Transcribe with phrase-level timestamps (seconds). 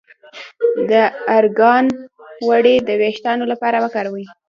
[0.89, 0.91] د
[1.37, 1.85] ارګان
[2.45, 4.25] غوړي د ویښتو لپاره وکاروئ